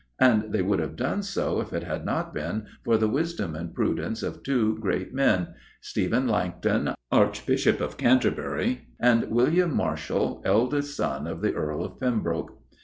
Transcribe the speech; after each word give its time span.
And 0.17 0.51
they 0.51 0.63
would 0.63 0.79
have 0.79 0.95
done 0.95 1.21
so 1.21 1.59
if 1.61 1.73
it 1.73 1.83
had 1.83 2.03
not 2.07 2.33
been 2.33 2.65
for 2.83 2.97
the 2.97 3.07
wisdom 3.07 3.53
and 3.53 3.71
prudence 3.71 4.23
of 4.23 4.41
two 4.41 4.79
great 4.79 5.13
men 5.13 5.49
Stephen 5.79 6.27
Langton, 6.27 6.95
Archbishop 7.11 7.79
of 7.79 7.97
Canterbury, 7.97 8.87
and 8.99 9.29
William 9.29 9.75
Marshal, 9.75 10.41
eldest 10.43 10.97
son 10.97 11.27
of 11.27 11.41
the 11.43 11.53
Earl 11.53 11.83
of 11.83 11.99
Pembroke. 11.99 12.57